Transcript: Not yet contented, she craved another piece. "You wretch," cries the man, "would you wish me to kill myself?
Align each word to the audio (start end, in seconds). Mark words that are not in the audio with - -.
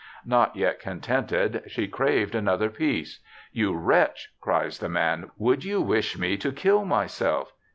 Not 0.25 0.55
yet 0.55 0.79
contented, 0.79 1.61
she 1.67 1.87
craved 1.87 2.33
another 2.33 2.71
piece. 2.71 3.19
"You 3.51 3.75
wretch," 3.75 4.29
cries 4.41 4.79
the 4.79 4.89
man, 4.89 5.29
"would 5.37 5.63
you 5.63 5.79
wish 5.79 6.17
me 6.17 6.37
to 6.37 6.51
kill 6.51 6.85
myself? 6.85 7.53